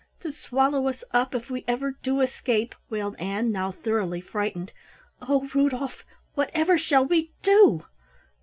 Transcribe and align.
"To 0.21 0.31
swallow 0.31 0.87
us 0.87 1.03
up 1.11 1.35
if 1.35 1.51
we 1.51 1.63
ever 1.67 1.91
do 2.01 2.21
escape!" 2.21 2.73
wailed 2.89 3.15
Ann, 3.19 3.51
now 3.51 3.71
thoroughly 3.71 4.19
frightened. 4.19 4.71
"Oh, 5.21 5.47
Rudolf, 5.53 6.03
whatever 6.33 6.75
shall 6.79 7.05
we 7.05 7.33
do?" 7.43 7.85